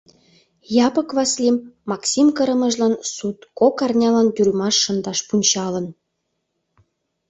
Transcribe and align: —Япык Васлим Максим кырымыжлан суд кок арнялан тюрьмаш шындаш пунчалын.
—Япык 0.87 1.09
Васлим 1.17 1.55
Максим 1.89 2.27
кырымыжлан 2.37 2.93
суд 3.13 3.37
кок 3.59 3.75
арнялан 3.85 4.27
тюрьмаш 4.35 4.75
шындаш 4.83 5.19
пунчалын. 5.27 5.85